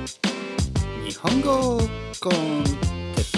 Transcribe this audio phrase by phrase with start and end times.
[0.00, 1.78] 日本語
[2.20, 3.32] コンテッ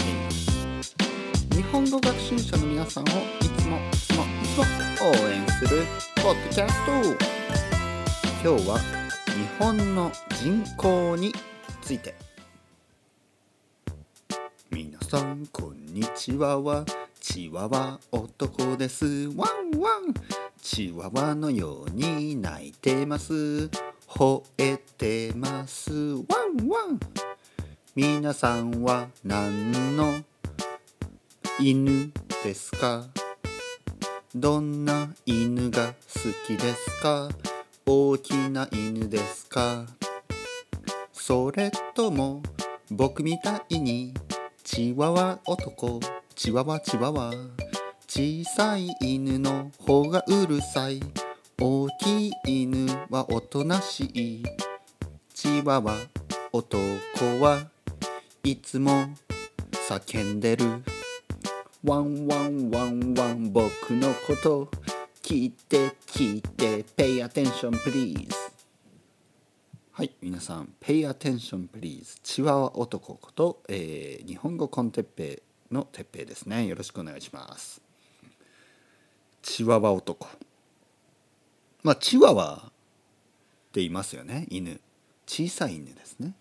[1.51, 4.65] ペ日本語学習者の皆さんをいつもいつもいつも
[5.11, 5.67] 応援す。
[5.67, 5.85] る
[6.23, 6.93] ポッドキャスト
[8.49, 8.85] 今日は日
[9.59, 11.33] 本の人口に
[11.81, 12.15] ついて。
[14.71, 16.85] 皆さんこんにちはは。
[17.21, 19.05] チワワ男です。
[19.05, 20.15] ワンワン。
[20.63, 23.69] チワワのように泣いてます。
[24.09, 25.93] 吠えてます。
[26.69, 27.01] ワン。
[27.95, 30.23] 皆さんは何の
[31.59, 32.13] 犬
[32.45, 33.07] ですか？
[34.35, 35.95] どんな犬が好
[36.47, 37.29] きですか？
[37.85, 39.87] 大きな犬ですか？
[41.13, 42.43] それとも
[42.91, 44.15] 僕みたいに
[44.63, 46.01] チワワ男？
[46.37, 47.33] チワワチワワ？
[48.07, 51.01] 小さい犬の方がうるさい？
[51.61, 54.45] 大きい犬はおとなしい？
[55.35, 55.97] チワワ
[56.55, 56.77] 男
[57.41, 57.63] は
[58.45, 59.09] いつも
[59.89, 60.67] 叫んでる。
[61.83, 64.71] ワンワンワンワン僕のこと
[65.23, 66.85] 聞いて聞いて。
[66.95, 68.29] Pay attention please
[69.93, 76.67] はい皆さん Pay attention please チワワ男こと、えー日本語 con Teppei のてっぺいですね。
[76.67, 77.81] よろしくお願いします。
[79.41, 80.29] チワワ男。
[81.83, 82.61] まあチワワっ
[83.73, 84.79] て言いますよね犬。
[85.27, 86.35] 小さい犬ですね。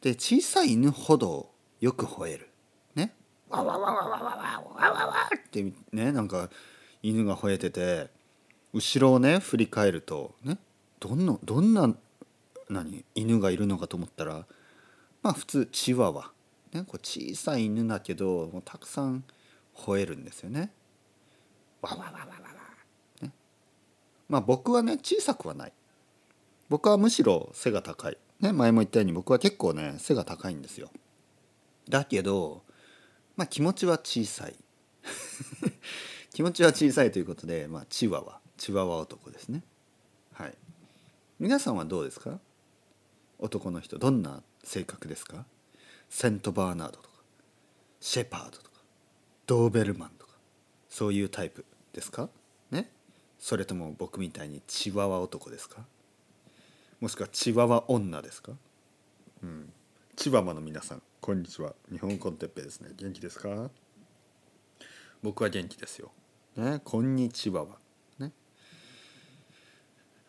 [0.00, 2.50] で小さい犬ほどよく吠える。
[2.94, 3.14] ね。
[3.48, 6.50] わわわわわわわわわわってねなんか
[7.02, 8.10] 犬が吠えてて
[8.72, 10.58] 後ろをね振り返るとね。
[11.00, 11.94] どんなどんな
[12.70, 14.46] 何犬がいるのかと思ったら
[15.22, 16.30] まあ普通チワワ、
[16.72, 19.24] ね、こう小さい犬だけどもうたくさん
[19.76, 20.70] 吠えるんですよね。
[21.82, 22.26] わわわわわわ、
[23.20, 23.30] ね、
[24.28, 25.72] まあ僕はね小さくはない。
[26.68, 30.90] 僕はむしろ背が高い、ね、前も言ったように僕は結構ね背が高いんですよ。
[31.88, 32.62] だけど
[33.36, 34.54] まあ気持ちは小さい。
[36.32, 38.40] 気持ちは小さいということで、まあ、チワワ。
[38.56, 39.62] チワワ男ですね。
[40.32, 40.54] はい。
[41.38, 42.40] 皆さんはどうですか？
[43.38, 45.44] 男の人どんな性格ですか？
[46.08, 47.08] セントバーナードとか
[48.00, 48.70] シェパードとか
[49.46, 50.32] ドーベルマンとか
[50.88, 52.28] そういうタイプですか？
[52.70, 52.90] ね？
[53.38, 55.84] それとも僕みたいにチワワ男ですか？
[57.04, 58.52] もしくはチワワ女ですか？
[59.42, 59.70] うん
[60.16, 63.68] チワワの皆さんこんにちは日本コンテッペイですね元気ですか？
[65.22, 66.12] 僕は元気ですよ。
[66.56, 67.76] ね、こんにちはは。
[68.18, 68.32] ね？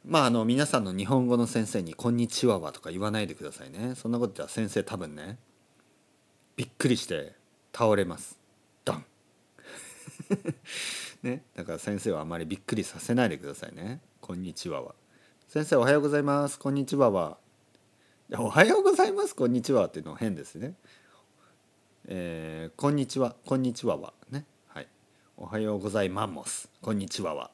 [0.04, 3.96] まああの皆さんの日本語の先生に「こんにちはは」とか言わないでくださいね。
[3.96, 5.38] そんなこと言ったら先生多分ね
[6.58, 7.36] びっくりして
[7.72, 8.38] 倒れます。
[8.84, 9.06] ドン
[11.24, 14.02] ね、だから先生はあまりびっくりさせないでくださいね。
[14.20, 14.94] こんにちはは。
[15.56, 16.60] 先生おはようございます。
[16.60, 17.38] こんにちはは。
[18.34, 19.34] おはようございます。
[19.34, 20.74] こんにちはっていうのは変ですね。
[22.10, 23.38] えーこんにちは。
[23.46, 24.12] こんにちはは。
[24.30, 24.44] ね。
[24.68, 24.88] はい。
[25.38, 26.70] おはようございます。
[26.82, 27.52] こんにちはは。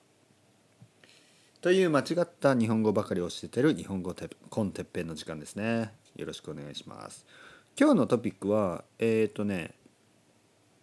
[1.61, 5.93] という間違った日本語ばかり教えてる日本語てコンテッペンの時間ですね。
[6.15, 7.27] よろしくお願いします。
[7.79, 9.75] 今日のトピックは、えっ、とね、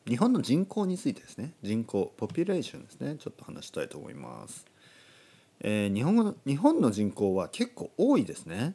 [0.06, 1.54] 日本の人口についてですね。
[1.64, 3.16] 人口、ポピュレーションですね。
[3.18, 4.64] ちょっと話したいと思います。
[5.60, 8.74] えー日本語の日本の人口は結構多いですね。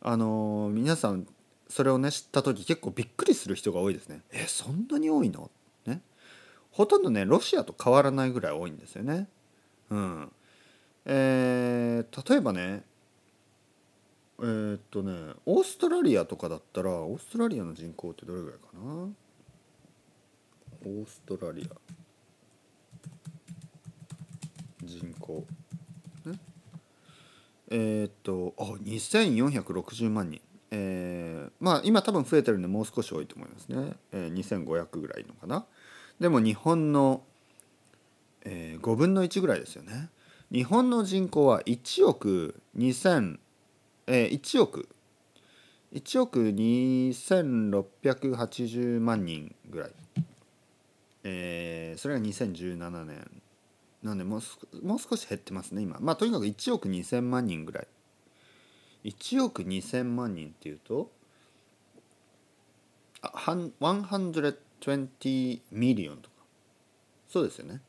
[0.00, 1.26] あのー皆さん
[1.68, 4.22] それをね知った時結構びっくりする人が多いですね。
[4.32, 5.50] えそんなに多いの？
[5.86, 6.00] ね。
[6.70, 9.28] ほとんどねロシアと変わらないぐらい多いんですよね。
[9.90, 10.32] うん。
[11.04, 12.82] えー例えばね
[14.40, 19.08] えーっとねオーストラリアとかだったらオーストラリアの人口ってどれぐらいかな？
[20.82, 21.76] オーストラリア
[24.82, 25.44] 人口
[27.70, 30.40] えーっとあ2460万人。
[30.72, 35.66] えーまあ今多分増えてるんでもう少し多いと思いますね、えー、2500ぐらいのかな。
[36.20, 37.22] でも日本の、
[38.44, 40.10] えー5分の1ぐらいですよね。
[40.52, 43.38] 日本の人口は1億2000、
[44.06, 44.88] えー、1億。
[45.92, 49.90] 1億2680万人ぐらい、
[51.24, 53.39] えーそれが2017年。
[54.02, 55.98] なんでもうもう少し減ってますね今。
[56.00, 57.88] まあとにかく1億2000万人ぐらい。
[59.04, 61.10] 1億2000万人っていうと
[63.22, 66.36] あはん120ミリオンとか。
[67.28, 67.80] そうですよね。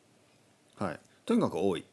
[0.76, 1.00] はい。
[1.26, 1.86] とにかく多い。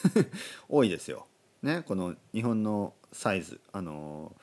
[0.68, 1.26] 多いですよ。
[1.62, 3.60] ねこの日本のサイズ。
[3.72, 4.34] あの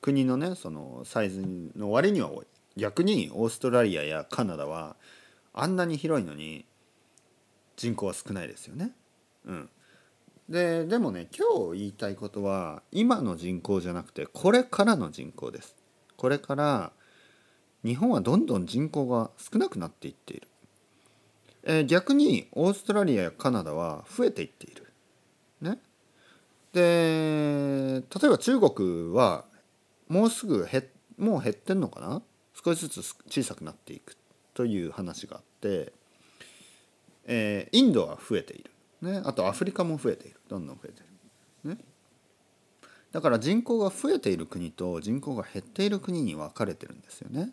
[0.00, 1.44] 国のねそのサイズ
[1.76, 2.46] の割には多い。
[2.76, 4.96] 逆にオーストラリアやカナダは
[5.54, 6.66] あんなに広いのに
[7.76, 8.92] 人口は少ないですよね。
[9.44, 9.68] うん。
[10.48, 15.74] ででもね今日言いたいことは今の人口じゃなくてこれからの人口です。
[16.16, 16.92] これから
[17.84, 20.48] 日本はどんどん人口が少なくなっていっている、
[21.64, 24.86] えー、逆にオーストラリアやカナダは増えていっている。
[25.60, 25.78] ね。
[26.72, 29.44] で例えば中国は
[30.08, 30.84] もうすぐ減
[31.18, 32.22] もう減ってんのかな？
[32.64, 34.16] 少しずつ小さくなっていく
[34.54, 35.92] という話があって、
[37.26, 38.70] えー、インドは増えている。
[39.02, 40.40] ね、あとアフリカも増えている。
[40.48, 41.04] どんどん増えてい
[41.64, 41.84] る、ね、
[43.12, 47.50] だから人口が増えている国と人口が減っている国に分かれてるんですよね。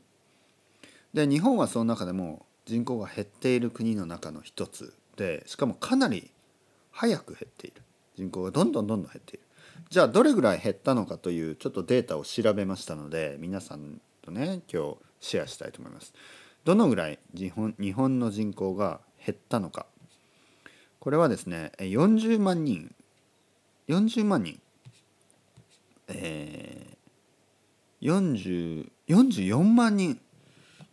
[1.14, 6.32] で日本はその中でも人口が減っている国の中の一つでしかもかなり
[6.92, 7.82] 早く減っている。
[8.16, 9.44] 人口がどんどんどんどん減っている。
[9.90, 16.14] じゃあどれぐらい減ったのかというちょっとデータを調べましたので皆さんとね今日シェアしたいと思います。
[16.64, 19.86] どのぐらい日本日本の人口が減ったのか。
[21.00, 22.94] これはですね40万人。
[23.88, 24.60] 40万人。
[26.08, 28.78] えー、
[29.08, 30.20] 44万人。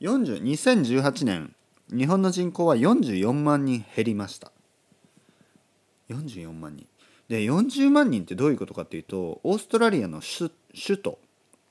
[0.01, 1.55] 40 2018年。
[1.89, 4.53] 日本の人口は44万人減りました。
[6.09, 6.87] 44万人。
[7.29, 10.51] で40万人ってどういうことかっていうとオーストラリアの首
[10.99, 11.19] 都、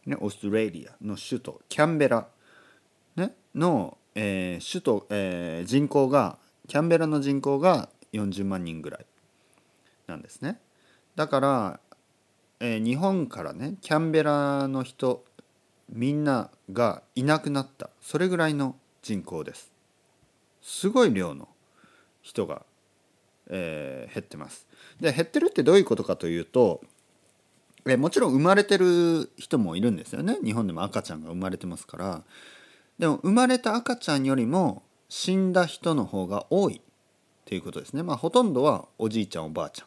[0.05, 2.27] ね、オーストラリアの首都キャンベラ、
[3.17, 6.37] ね、の、えー、首都、えー、人口が
[6.69, 9.05] キャンベラの人口が40万人ぐらい
[10.07, 10.59] なんですね。
[11.15, 11.79] だから、
[12.59, 15.25] えー、日本からねキャンベラの人
[15.89, 19.71] みんながいなくなったそれぐらいの人口です。
[20.61, 21.47] すごい量の
[22.21, 22.61] 人が、
[23.49, 24.67] えー、減ってます。
[25.01, 26.81] で減ってるってどういうことかというと
[27.87, 30.37] えもちろん生まれてる人もいるんですよね。
[30.43, 32.23] 日本でも赤ちゃんが生まれてますから。
[32.99, 36.81] でも生まれた赤ちゃんよりも死んだ人の方が多いっ
[37.45, 38.03] ていうことですね。
[38.03, 39.85] まあほとんどはおじいちゃんおばあちゃ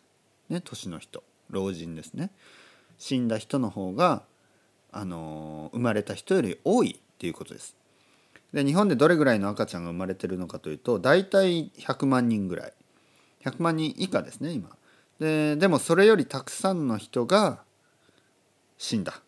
[0.51, 2.31] ん、ね、年の人老人ですね。
[2.99, 4.25] 死んだ人の方が、
[4.91, 7.77] あの、生まれた人より多いっていうことです。
[8.53, 12.73] で日本でどれぐらいの赤ちゃんが生まれてるのかというと大体100万人ぐらい
[13.45, 14.69] 100万人以下ですね今
[15.19, 17.63] ででもそれよりたくさんの人が
[18.77, 19.23] 死んだ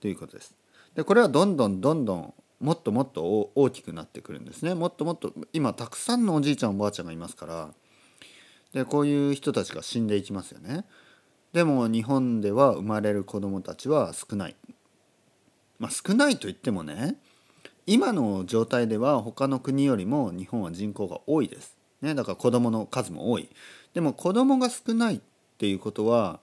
[0.00, 0.54] ということです
[0.94, 4.74] でこれはどんどんどんどんもっともっと大きくなってくるんですね。
[4.74, 7.70] もっともっと今たくさんのおじいちゃんおばあちゃんがいますから。
[8.74, 10.84] でこういう人たちが死んでいきますよね。
[11.52, 14.56] でも日本では生まれる子どもたちは少ない。
[15.78, 17.16] まあ少ないと言ってもね
[17.86, 23.48] 今の状態では他の国よりも日本は人口が多いです、ね、だから子どもの数も多い。
[23.94, 25.20] でも子どもが少ないっ
[25.58, 26.40] ていうことは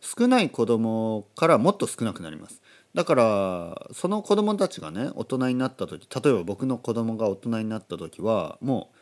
[0.00, 2.60] 少ない子どもからもっと少なくなります。
[2.94, 8.96] だからその子供たちがね大人になった時例えば僕の子供が大人になった時はもう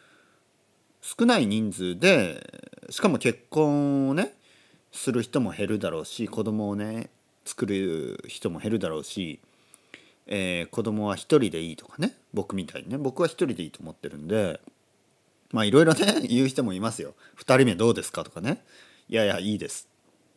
[1.01, 4.35] 少ない人数でしかも結婚をね
[4.93, 7.11] する人も減るだろうし子供をね
[7.45, 9.41] 作る人も減るだろうし、
[10.27, 14.61] えー、子供は一人でいいとかね僕みたいにね僕は一人でいいと思ってるんで
[15.53, 17.15] まあいろいろね 言う人もいますよ。
[17.39, 18.63] 2人目どうですかとかね。
[19.09, 19.89] いやいやいいです。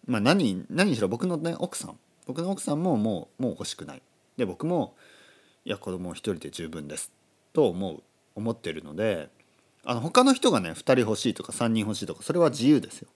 [0.08, 2.00] まあ何何しろ僕のね奥さん
[2.32, 4.02] 僕の奥さんももうもう欲しくない。
[4.38, 4.96] で僕も
[5.66, 7.12] いや子供一人で十分です。
[7.52, 8.02] と思う
[8.36, 9.28] 思ってるので
[9.84, 13.10] あの他の人がね2人欲しいとか3人欲しいとかそれは自由ですよ。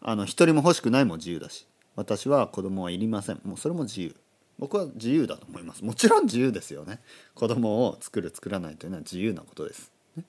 [0.00, 1.66] あの1人も欲しくないも自由だし
[1.96, 3.40] 私は子供はいりません。
[3.44, 4.16] もうそれも自由。
[4.58, 5.84] 僕は自由だと思います。
[5.84, 7.00] もちろん自由ですよね。
[7.34, 10.24] 子供を作る作らないというのは自由なことです、ね、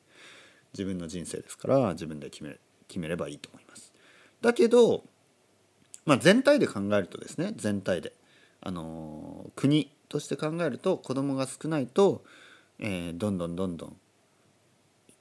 [0.73, 2.57] 自分の人生ですから自分で決め
[2.89, 3.93] 決めればいいと思います。
[4.41, 5.05] だけど
[6.05, 8.13] まあ、全体で考えるとですね全体で、
[8.61, 12.23] あのー、国として考えると子どもが少ないと、
[12.79, 13.95] えー、どんどんどんどん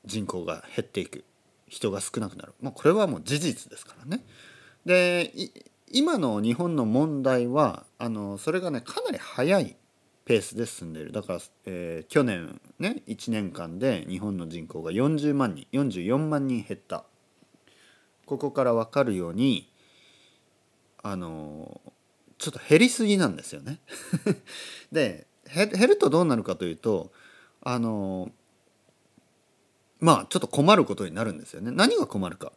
[0.06, 1.24] 人口が減っていく。
[1.70, 4.24] 人が少なくなる、まあ、これはもう事実ですからね。
[4.84, 5.32] で
[5.92, 9.76] 今の日本の問題はあのそれがねかなり早い
[10.24, 11.12] ペースで進んでいる。
[11.12, 17.04] だから、えー、去年ね1年間で日本の人口が40万人44万人減った。
[18.26, 19.70] ここから分かるように
[21.02, 21.80] あの
[22.38, 23.80] ちょっと減りすぎなんですよね
[24.92, 27.12] で減るとどうなるかというと
[27.62, 28.30] あの
[30.00, 31.70] まあちょっと困ることになるんですよね。
[31.70, 32.52] 何が困るか。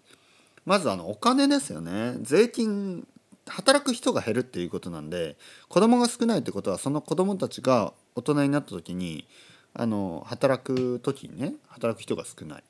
[0.65, 2.15] まずあのお金ですよね。
[2.21, 3.05] 税金
[3.45, 5.35] 働く人が減るっていうことなんで
[5.67, 9.27] 子供が少ないってことはその子供たちが大人になった時に
[9.73, 12.63] あの働く時にね働く人が少ない。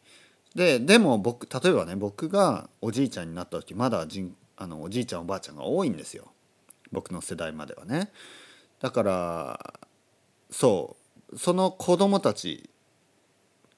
[0.56, 6.32] ででも僕例えばね僕がおじいちゃんになった時まだ人あのおじいちゃんおばあちゃんが多いんですよ。
[6.92, 8.12] 僕の世代まではね。
[8.80, 9.74] だから
[10.50, 10.96] そ
[11.32, 11.38] う。
[11.38, 12.70] その子供たち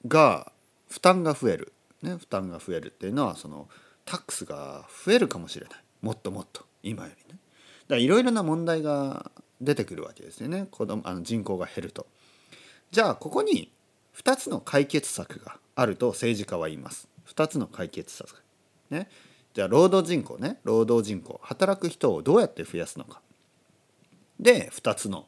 [0.06, 0.52] が
[0.88, 3.68] 負担が増える、ね、負担が増えるっていうのはその
[4.04, 5.80] タックスが増えるかもしれない。
[6.02, 6.64] もっともっと。
[6.82, 7.38] 今よりね。
[7.88, 9.30] だからいろいろな問題が
[9.60, 10.66] 出てくるわけですよね。
[10.70, 12.06] 子供あの人口が減ると。
[12.90, 13.72] じゃあここに
[14.16, 17.08] 2つの解決策があると政治家は言います。
[17.28, 18.42] 2つの解決策。
[18.90, 19.08] ね。
[19.56, 20.58] じゃあ労働人口ね。
[20.64, 21.40] 労働人口。
[21.42, 23.22] 働く人をどうやって増やすのか。
[24.38, 25.24] で2つの、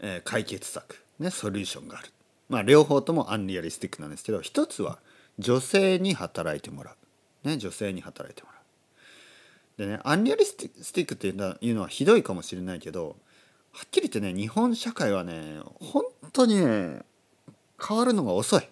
[0.00, 1.02] えー、解決策。
[1.18, 2.12] ねソリューションがある。
[2.48, 5.00] まあ両方ともアンリアリスティックなんですけど1つは
[5.40, 6.94] 女性に働いてもら
[7.44, 9.88] う、ね、女性に働いてもらう。
[9.88, 13.16] でねアンリアリスティックっていうのはひどいかもしれないけど
[13.72, 17.00] はっきり言ってね日本社会はね本当にね
[17.84, 18.68] 変わるのが遅い。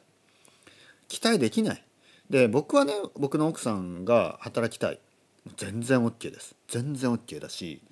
[1.09, 1.83] 期待できない。
[2.31, 5.01] で僕はね僕の奥さんが働きたい。
[5.57, 6.55] 全然 OK です。
[6.69, 7.83] 全然 OK だし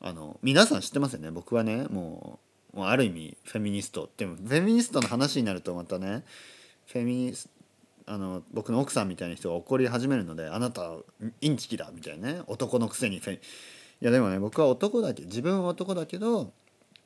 [0.00, 1.30] あの皆さん知ってますよね？
[1.30, 2.38] 僕はねも
[2.74, 4.08] うある意味フェミニスト。
[4.16, 6.24] でもフェミニストの話になるとまたね
[6.86, 7.48] フェミニス
[8.06, 10.92] あの僕の奥さんみたいな人が怒り始めるのであなた
[11.40, 13.40] インチキだみたいなね男のくせにフェい
[14.00, 16.52] やでもね僕は男だけ自分は男だけど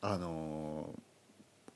[0.02, 0.90] あの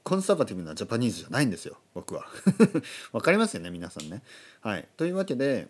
[0.04, 2.26] コンサバティブなジャパニーズじゃないんですよ僕は。
[3.12, 4.22] わかりますよね皆さんね。
[4.60, 4.86] はい。
[4.98, 5.68] というわけで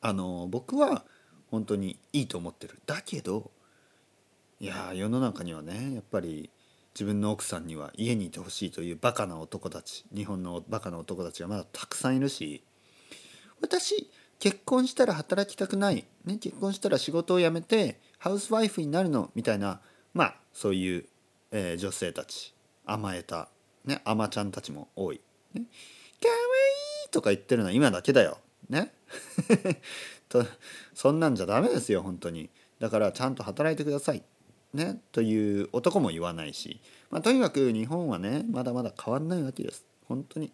[0.00, 1.04] あの僕は
[1.50, 2.78] 本当にいいと思ってる。
[2.86, 3.50] だけど
[4.60, 6.48] いや世の中にはねやっぱり
[6.94, 12.62] 自分の奥さんには家にいてほしいというバカな男たち日本のバカな男たちがまだたくさんいるし
[13.60, 19.80] 私結婚したら働きたくない、ね、結婚したら仕事を辞めてハウスワイフになるのみたいな
[20.12, 21.04] まあそういう、
[21.50, 22.53] えー、女性たち。
[22.86, 23.48] 甘えた、
[23.84, 25.20] ね、甘ちゃんたちも多い。
[25.54, 25.62] ね、
[26.20, 28.38] かわいいとか言ってるのは今だけだよ。
[28.68, 28.92] ね
[30.28, 30.44] と
[30.94, 32.50] そんなんじゃダメですよ本当に。
[32.78, 34.22] だからちゃんと働いてください。
[34.72, 40.52] ね、という男も言わないし、まあ、とにかく日本はねまだまだ変わんないわけです本当に。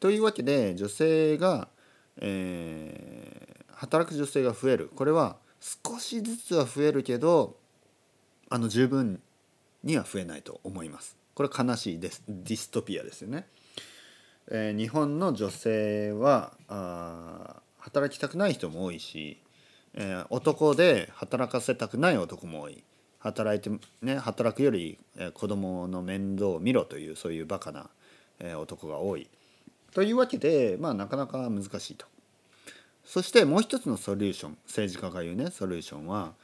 [0.00, 1.68] というわけで女性が、
[2.16, 7.56] えー、働く女性が増えるこれは少しずつは増えるけど
[8.48, 9.20] あの十分
[9.84, 11.19] には増えないと思います。
[11.40, 13.46] これ悲しいですディストピアですよね。
[14.50, 19.40] えー、日本の女性はあ働きたくない人も多いし、
[19.94, 22.84] えー、男で働かせたくない男も多い。
[23.20, 23.70] 働いて
[24.02, 27.88] ね働くより、えー、子供の面倒を見ろというそういうバカな、
[28.38, 29.26] えー、男が多い。
[29.94, 32.04] というわけでまあなかなか難しいと。
[33.02, 36.34] そしてもう一つのソリューション政治家が言うねソリューションは、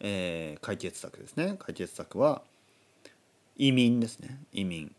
[0.00, 2.40] えー、解決策ですね解決策は
[3.56, 4.40] 移民ですね。
[4.52, 4.94] 移民。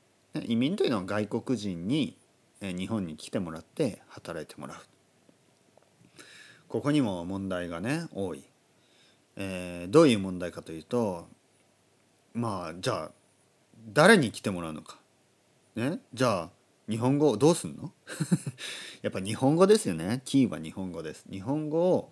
[0.46, 2.18] 移民というのは外国人に
[2.62, 4.78] 日本に来てもらって働いてもらう。
[6.68, 8.44] ここにも問題がね多い。
[9.36, 11.28] えー、どういう問題かというと
[12.34, 13.12] まあじゃあ
[13.94, 14.98] 誰に来てもらうのか、
[15.76, 16.50] ね、じゃあ
[16.90, 17.92] 日本語どうすんの？
[19.04, 20.22] やっぱ日本語ですよね。
[20.26, 21.26] キーは日本語です。
[21.30, 22.12] 日本語を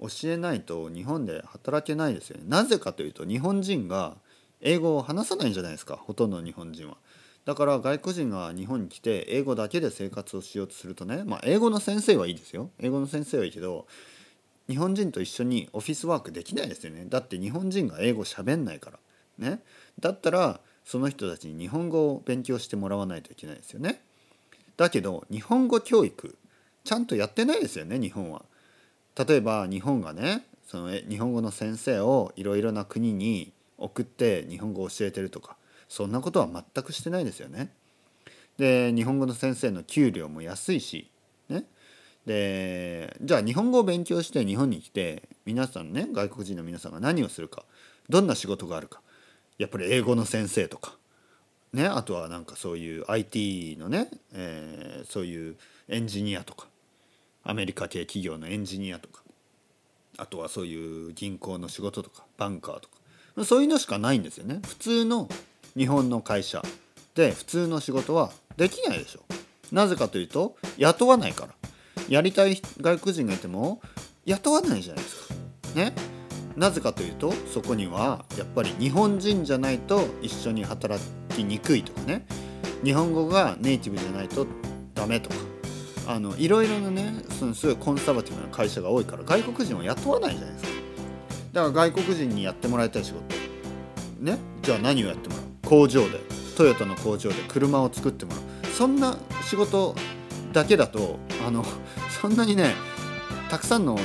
[0.00, 2.44] 教えないと日本で働けないですよね。
[2.46, 4.18] なぜかというと日本人が
[4.60, 6.96] 英語を話さないんじゃないですかほとんど日本人は。
[7.44, 12.70] だから外国人が日本に来て英語だけで生活をしようとするとねまあ英語の先生はいいですよ。
[12.78, 13.86] 英語の先生はいいけど
[14.68, 17.06] 日本人と一緒にオフィスワークできないですよね。
[17.08, 18.98] だって日本人が英語喋んないから。
[19.38, 19.60] ね。
[19.98, 24.02] だったらその人たちに日本語を勉強してもらわないといけないですよね。
[24.76, 26.36] だけど日本語教育
[26.84, 28.42] ちゃんとやってないですよね日本は。
[29.16, 35.56] 例えば日本がねその日本語の先生をいろいろな国に送って日本語を教えてるとか
[35.88, 37.72] そんなことは全くしてないですよね。
[38.58, 41.10] で日本語の先生の給料も安いし
[41.48, 41.64] ね。
[42.26, 47.64] でじゃあ日本語を勉強して日本に来て皆さんね外国人の皆さんが何をするか
[48.10, 49.00] どんな仕事があるか
[49.56, 50.96] やっぱり英語の先生とか、
[51.72, 55.56] ね、あとはなんかそういう IT のね、えー、そういう
[55.88, 56.66] エンジニアとか
[57.44, 59.22] アメリカ系企業のエンジニアとか
[60.18, 62.96] あとはそういう銀行の仕事とかバンカーとか
[63.44, 64.60] そういうのしかないんですよね。
[64.66, 65.28] 普通の
[65.76, 66.62] 日本の会社
[67.14, 69.20] で普通の仕事はできないでしょ。
[69.72, 71.54] なぜかというと雇わないから。
[72.08, 73.80] やりたい外国人がいても
[74.24, 75.34] 雇わないじゃないですか。
[75.74, 75.92] ね。
[76.56, 82.26] なぜかというとそこにはやっぱり日本人じゃないと一緒に働きにくいとかね。
[82.82, 84.46] 日本語がネイティブじゃないと
[84.94, 85.36] ダメとか。
[86.06, 90.77] あのいろいろなねそのすごいコンサバティブな会社が多いから外国人を雇わないじゃないですか。
[91.52, 93.22] だから外国人にやってもらいたい仕事。
[94.20, 94.38] ね？
[94.62, 95.44] じゃあ何をやってもらう？
[95.66, 96.20] 工場で。
[96.56, 98.40] トヨタの工場で車を作ってもらう。
[98.72, 99.94] そんな仕事
[100.52, 101.64] だけだとあの
[102.20, 102.74] そんなにね
[103.48, 103.96] たくさんの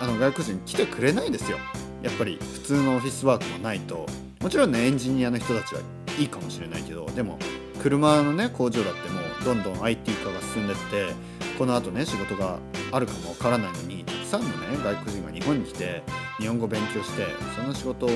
[0.00, 1.58] あの外国人来てくれないですよ。
[2.02, 4.06] やっぱり普通のオフィスワークもないと。
[4.40, 5.80] もちろんねエンジニアの人たちは
[6.18, 7.38] いいかもしれないけどでも
[7.80, 11.14] 車のね工場だってもうどんどん IT 化が進んでって
[11.56, 12.58] このあとね仕事が
[12.90, 16.02] あるかもわからないのにたくさんのね外国人が日本に来て
[16.38, 18.08] 日本語勉強してその仕事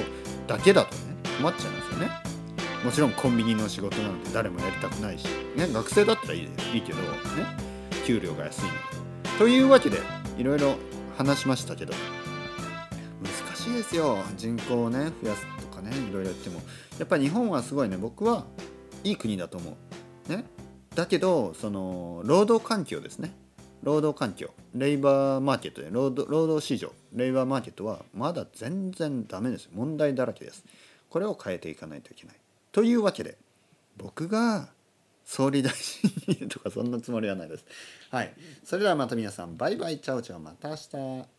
[0.46, 2.11] だけだとね困っちゃいますよね。
[2.85, 6.40] もちろんコンビニの仕事なんて誰もやりたくないし、ね、学生だったらいい
[6.75, 7.06] いいけど、ね、
[8.04, 8.76] 給料が安いので。
[9.38, 9.99] というわけで
[10.38, 10.76] いろいろ
[11.16, 11.92] 話しましたけど
[13.23, 14.18] 難しいですよ。
[14.37, 16.61] 人口をね増やすとかねいろいろ言っても。
[16.99, 18.44] やっぱり日本はすごいね僕は
[19.04, 19.76] いい国だと思
[20.28, 20.32] う。
[20.32, 20.44] ね、
[20.94, 23.35] だけどその労働環境ですね。
[23.83, 29.68] 労働環境レイバーマーケットで労働市場レイバーマーケットはまだ全然ダメです。
[29.73, 30.64] 問題だらけです。
[31.09, 32.37] これを変えていかないといけない。
[32.73, 33.38] というわけで
[33.97, 34.68] 僕が
[35.25, 37.64] 総理大臣にとかそんなつもりはないです。
[38.11, 38.33] はい。
[38.64, 39.56] それではまた皆さん。
[39.56, 39.99] バイバイ。
[39.99, 40.38] チャオチャオ。
[40.38, 41.36] また明日。